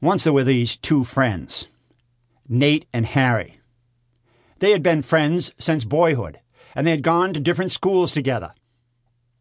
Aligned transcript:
Once 0.00 0.24
there 0.24 0.32
were 0.32 0.44
these 0.44 0.76
two 0.76 1.04
friends, 1.04 1.68
Nate 2.48 2.84
and 2.92 3.06
Harry. 3.06 3.58
They 4.58 4.72
had 4.72 4.82
been 4.82 5.00
friends 5.00 5.52
since 5.58 5.84
boyhood, 5.84 6.38
and 6.74 6.86
they 6.86 6.90
had 6.90 7.02
gone 7.02 7.32
to 7.32 7.40
different 7.40 7.72
schools 7.72 8.12
together. 8.12 8.52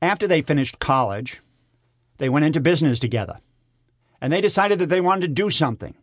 After 0.02 0.28
they 0.28 0.41
finished 0.41 0.79
college, 0.79 1.41
they 2.20 2.29
went 2.29 2.46
into 2.46 2.62
business 2.62 2.99
together, 2.99 3.39
and 4.21 4.31
they 4.31 4.39
decided 4.39 4.79
that 4.79 4.88
they 4.88 5.02
wanted 5.02 5.21
to 5.21 5.28
do 5.28 5.49
something 5.49 5.96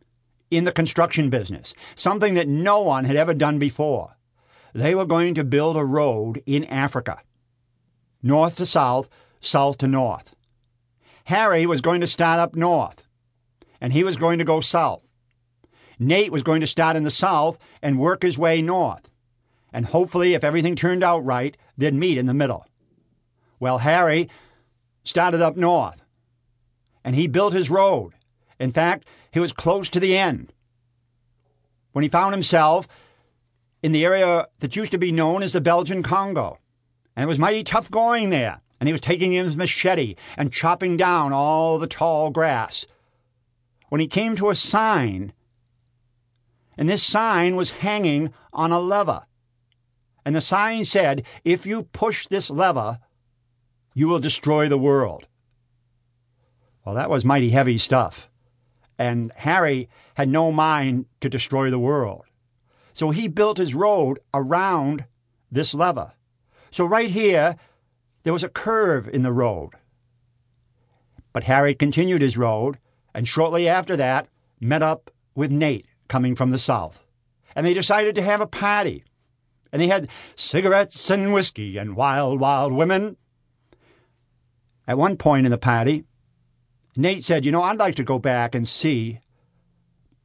in 0.51 0.65
the 0.65 0.73
construction 0.73 1.31
business, 1.31 1.73
something 1.95 2.35
that 2.35 2.47
no 2.47 2.81
one 2.81 3.07
had 3.07 3.17
ever 3.17 3.33
done 3.33 3.59
before. 3.59 4.17
They 4.75 4.95
were 4.95 5.07
going 5.07 5.35
to 5.37 5.45
build 5.45 5.77
a 5.77 5.85
road 5.85 6.43
in 6.45 6.65
Africa, 6.67 7.21
north 8.23 8.57
to 8.57 8.67
south, 8.67 9.09
south 9.41 9.79
to 9.79 9.89
north. 9.89 10.35
Harry 11.25 11.65
was 11.65 11.81
going 11.81 12.03
to 12.03 12.07
start 12.07 12.39
up 12.39 12.55
north, 12.55 13.07
and 13.83 13.93
he 13.93 14.05
was 14.05 14.17
going 14.17 14.39
to 14.39 14.45
go 14.45 14.61
south. 14.61 15.03
Nate 15.99 16.31
was 16.31 16.45
going 16.45 16.61
to 16.61 16.67
start 16.69 16.97
in 16.97 17.03
the 17.03 17.11
south 17.11 17.59
and 17.83 17.99
work 17.99 18.23
his 18.23 18.39
way 18.39 18.63
north. 18.63 19.11
And 19.73 19.85
hopefully, 19.85 20.35
if 20.35 20.45
everything 20.45 20.77
turned 20.77 21.03
out 21.03 21.25
right, 21.25 21.57
they'd 21.77 21.93
meet 21.93 22.17
in 22.17 22.27
the 22.27 22.33
middle. 22.33 22.65
Well, 23.59 23.79
Harry 23.79 24.31
started 25.03 25.43
up 25.43 25.57
north, 25.57 26.01
and 27.05 27.17
he 27.17 27.27
built 27.27 27.53
his 27.53 27.71
road. 27.71 28.13
In 28.61 28.73
fact, 28.73 29.05
he 29.33 29.41
was 29.41 29.53
close 29.53 29.91
to 29.91 30.01
the 30.01 30.17
end 30.17 30.53
when 31.91 32.05
he 32.05 32.09
found 32.09 32.35
himself 32.35 32.87
in 33.83 33.91
the 33.91 34.05
area 34.05 34.47
that 34.61 34.77
used 34.77 34.93
to 34.93 34.99
be 34.99 35.11
known 35.11 35.43
as 35.43 35.55
the 35.55 35.61
Belgian 35.61 36.05
Congo. 36.05 36.59
And 37.17 37.25
it 37.25 37.29
was 37.29 37.39
mighty 37.39 37.65
tough 37.65 37.91
going 37.91 38.31
there. 38.31 38.61
And 38.79 38.89
he 38.89 38.93
was 38.93 39.01
taking 39.01 39.33
his 39.33 39.57
machete 39.57 40.17
and 40.37 40.53
chopping 40.53 40.97
down 40.97 41.33
all 41.33 41.79
the 41.79 41.87
tall 41.87 42.31
grass. 42.31 42.87
When 43.93 44.01
he 44.01 44.09
came 44.09 44.37
to 44.37 44.49
a 44.49 44.55
sign, 44.55 45.35
and 46.79 46.89
this 46.89 47.03
sign 47.03 47.57
was 47.57 47.83
hanging 47.85 48.33
on 48.51 48.73
a 48.73 48.81
lever. 48.81 49.27
And 50.25 50.35
the 50.35 50.41
sign 50.41 50.85
said, 50.85 51.27
If 51.45 51.67
you 51.67 51.83
push 51.83 52.27
this 52.27 52.49
lever, 52.49 53.01
you 53.93 54.09
will 54.09 54.19
destroy 54.19 54.67
the 54.67 54.79
world. 54.79 55.29
Well, 56.87 56.95
that 56.95 57.11
was 57.11 57.27
mighty 57.27 57.51
heavy 57.51 57.77
stuff. 57.77 58.31
And 58.99 59.31
Harry 59.37 59.91
had 60.15 60.31
no 60.31 60.51
mind 60.51 61.05
to 61.21 61.29
destroy 61.29 61.71
the 61.71 61.79
world. 61.79 62.25
So 62.95 63.11
he 63.11 63.29
built 63.29 63.59
his 63.59 63.75
road 63.75 64.21
around 64.33 65.05
this 65.51 65.75
lever. 65.75 66.13
So 66.71 66.87
right 66.87 67.11
here, 67.11 67.57
there 68.23 68.33
was 68.33 68.43
a 68.43 68.49
curve 68.49 69.07
in 69.07 69.23
the 69.23 69.35
road. 69.35 69.73
But 71.35 71.45
Harry 71.45 71.75
continued 71.75 72.23
his 72.23 72.39
road, 72.39 72.79
and 73.15 73.29
shortly 73.29 73.69
after 73.69 73.97
that, 73.97 74.29
met 74.61 74.83
up 74.83 75.11
with 75.35 75.51
Nate 75.51 75.87
coming 76.09 76.35
from 76.35 76.51
the 76.51 76.59
south. 76.59 77.01
And 77.55 77.67
they 77.67 77.75
decided 77.75 78.15
to 78.15 78.23
have 78.23 78.41
a 78.41 78.47
party. 78.47 79.05
And 79.73 79.81
they 79.81 79.89
had 79.89 80.09
cigarettes 80.37 81.11
and 81.11 81.33
whiskey 81.33 81.79
and 81.79 81.97
wild, 81.97 82.41
wild 82.41 82.73
women. 82.73 83.17
At 84.87 84.99
one 84.99 85.17
point 85.17 85.47
in 85.47 85.51
the 85.51 85.59
party, 85.59 86.05
Nate 86.97 87.23
said, 87.23 87.45
You 87.45 87.53
know, 87.53 87.63
I'd 87.63 87.79
like 87.79 87.95
to 87.97 88.05
go 88.05 88.19
back 88.19 88.55
and 88.55 88.67
see 88.67 89.21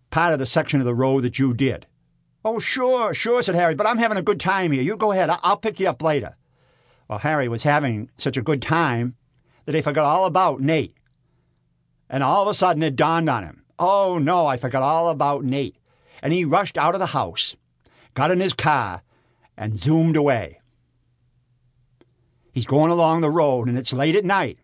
part 0.10 0.34
of 0.34 0.40
the 0.40 0.46
section 0.46 0.80
of 0.80 0.86
the 0.86 0.96
road 0.96 1.24
that 1.24 1.40
you 1.40 1.54
did. 1.54 1.86
Oh, 2.44 2.60
sure, 2.60 3.14
sure, 3.14 3.42
said 3.42 3.56
Harry, 3.56 3.76
but 3.76 3.88
I'm 3.88 3.98
having 3.98 4.18
a 4.18 4.22
good 4.22 4.40
time 4.40 4.72
here. 4.72 4.82
You 4.82 4.96
go 4.98 5.12
ahead. 5.12 5.30
I'll 5.30 5.58
pick 5.58 5.80
you 5.80 5.90
up 5.90 6.02
later. 6.02 6.36
Well, 7.08 7.20
Harry 7.20 7.48
was 7.48 7.64
having 7.64 8.10
such 8.18 8.38
a 8.38 8.42
good 8.42 8.62
time 8.62 9.16
that 9.66 9.76
he 9.76 9.82
forgot 9.82 10.06
all 10.06 10.26
about 10.26 10.62
Nate. 10.62 10.96
And 12.10 12.24
all 12.24 12.42
of 12.42 12.48
a 12.48 12.54
sudden 12.54 12.84
it 12.84 12.96
dawned 12.96 13.30
on 13.30 13.44
him 13.44 13.64
Oh, 13.80 14.18
no, 14.18 14.48
I 14.48 14.58
forgot 14.58 14.82
all 14.82 15.10
about 15.10 15.44
Nate. 15.44 15.76
And 16.22 16.34
he 16.34 16.46
rushed 16.46 16.78
out 16.78 16.96
of 16.96 17.00
the 17.00 17.08
house, 17.08 17.56
got 18.16 18.32
in 18.32 18.40
his 18.40 18.54
car, 18.54 19.04
and 19.56 19.80
zoomed 19.80 20.16
away. 20.16 20.62
He's 22.52 22.66
going 22.66 22.92
along 22.92 23.22
the 23.22 23.30
road, 23.30 23.68
and 23.68 23.78
it's 23.78 23.94
late 23.94 24.16
at 24.16 24.26
night. 24.26 24.58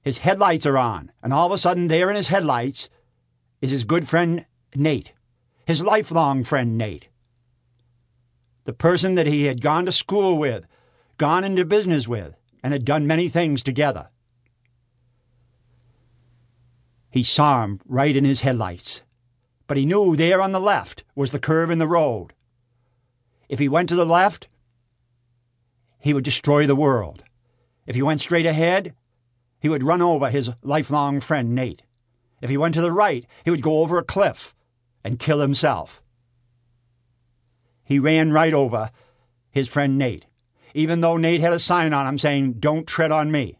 His 0.00 0.18
headlights 0.18 0.64
are 0.64 0.78
on, 0.78 1.12
and 1.22 1.32
all 1.32 1.46
of 1.46 1.52
a 1.52 1.58
sudden, 1.58 1.88
there 1.88 2.08
in 2.08 2.16
his 2.16 2.28
headlights 2.28 2.88
is 3.60 3.70
his 3.70 3.84
good 3.84 4.08
friend 4.08 4.46
Nate, 4.74 5.12
his 5.66 5.82
lifelong 5.82 6.44
friend 6.44 6.78
Nate. 6.78 7.08
The 8.64 8.72
person 8.72 9.14
that 9.16 9.26
he 9.26 9.44
had 9.44 9.60
gone 9.60 9.84
to 9.84 9.92
school 9.92 10.38
with, 10.38 10.64
gone 11.18 11.44
into 11.44 11.66
business 11.66 12.08
with, 12.08 12.34
and 12.62 12.72
had 12.72 12.86
done 12.86 13.06
many 13.06 13.28
things 13.28 13.62
together. 13.62 14.08
He 17.10 17.22
saw 17.22 17.64
him 17.64 17.80
right 17.86 18.14
in 18.14 18.24
his 18.24 18.40
headlights, 18.40 19.02
but 19.66 19.76
he 19.76 19.86
knew 19.86 20.16
there 20.16 20.42
on 20.42 20.52
the 20.52 20.60
left 20.60 21.04
was 21.14 21.32
the 21.32 21.38
curve 21.38 21.70
in 21.70 21.78
the 21.78 21.88
road. 21.88 22.32
If 23.48 23.58
he 23.58 23.68
went 23.68 23.88
to 23.88 23.94
the 23.94 24.04
left, 24.04 24.48
he 25.98 26.12
would 26.12 26.24
destroy 26.24 26.66
the 26.66 26.76
world. 26.76 27.24
If 27.86 27.94
he 27.96 28.02
went 28.02 28.20
straight 28.20 28.46
ahead, 28.46 28.94
he 29.60 29.68
would 29.68 29.82
run 29.82 30.02
over 30.02 30.30
his 30.30 30.50
lifelong 30.62 31.20
friend 31.20 31.54
Nate. 31.54 31.82
If 32.40 32.50
he 32.50 32.56
went 32.56 32.74
to 32.74 32.82
the 32.82 32.92
right, 32.92 33.26
he 33.44 33.50
would 33.50 33.62
go 33.62 33.80
over 33.80 33.98
a 33.98 34.04
cliff 34.04 34.54
and 35.02 35.18
kill 35.18 35.40
himself. 35.40 36.02
He 37.84 37.98
ran 37.98 38.32
right 38.32 38.52
over 38.52 38.90
his 39.50 39.66
friend 39.66 39.96
Nate, 39.96 40.26
even 40.74 41.00
though 41.00 41.16
Nate 41.16 41.40
had 41.40 41.54
a 41.54 41.58
sign 41.58 41.92
on 41.92 42.06
him 42.06 42.18
saying, 42.18 42.54
Don't 42.54 42.86
tread 42.86 43.10
on 43.10 43.32
me. 43.32 43.58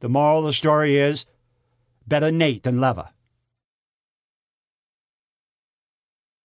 The 0.00 0.08
moral 0.10 0.40
of 0.40 0.44
the 0.44 0.52
story 0.52 0.98
is 0.98 1.24
better 2.06 2.30
Nate 2.30 2.62
than 2.62 2.80
Lever. 2.80 3.13